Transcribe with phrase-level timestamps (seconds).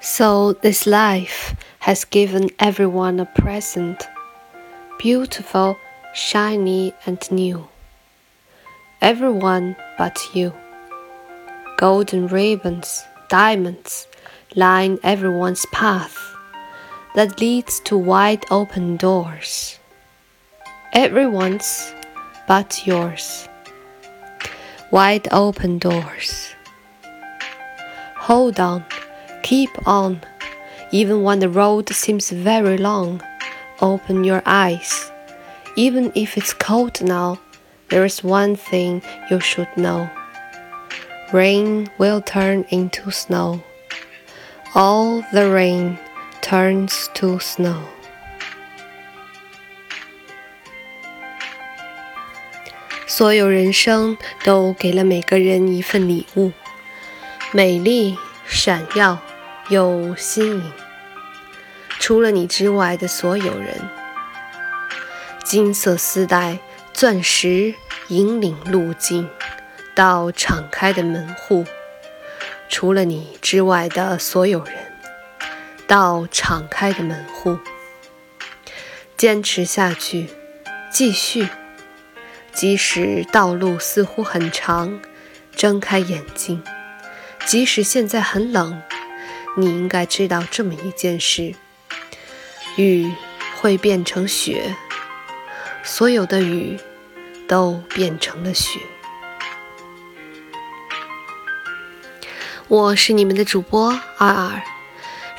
[0.00, 4.06] So this life has given everyone a present,
[4.96, 5.76] beautiful,
[6.14, 7.66] shiny, and new.
[9.02, 10.54] Everyone but you.
[11.78, 14.06] Golden ribbons, diamonds,
[14.54, 16.16] line everyone's path
[17.16, 19.80] that leads to wide open doors.
[20.92, 21.92] Everyone's
[22.46, 23.48] but yours.
[24.92, 26.54] Wide open doors.
[28.14, 28.84] Hold on
[29.41, 30.21] Keep on,
[30.91, 33.21] even when the road seems very long.
[33.81, 35.11] Open your eyes.
[35.75, 37.39] Even if it's cold now,
[37.89, 40.09] there is one thing you should know.
[41.33, 43.61] Rain will turn into snow.
[44.75, 45.97] All the rain
[46.41, 47.81] turns to snow.
[53.07, 56.51] 所有人生都给了每个人一份礼物，
[57.51, 58.17] 美丽、
[58.48, 59.18] 闪耀。
[59.70, 60.72] 又新颖，
[61.98, 63.86] 除了你之外的所有人，
[65.44, 66.58] 金色丝带、
[66.94, 67.74] 钻石
[68.06, 69.28] 引领路径
[69.94, 71.66] 到敞开的门户，
[72.70, 74.74] 除了你之外的所有人，
[75.86, 77.58] 到敞开的门户，
[79.18, 80.30] 坚持下去，
[80.90, 81.46] 继续，
[82.54, 84.98] 即使道路似乎很长，
[85.54, 86.64] 睁开眼睛，
[87.48, 88.82] 即使现在很冷。
[89.56, 91.54] 你应该知道这么一件事：
[92.76, 93.10] 雨
[93.56, 94.76] 会变成雪，
[95.82, 96.78] 所有的雨
[97.48, 98.78] 都变成了雪。
[102.68, 104.62] 我是你们的主播二二。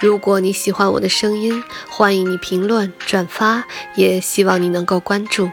[0.00, 3.64] 如果你喜欢我的声音，欢迎你评论、转发，
[3.96, 5.50] 也希望你能够关注。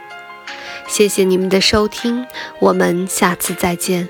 [0.87, 2.25] 谢谢你们的收听，
[2.61, 4.07] 我们下次再见。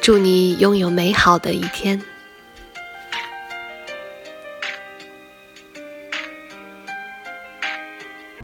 [0.00, 2.00] 祝你拥有美好的一天。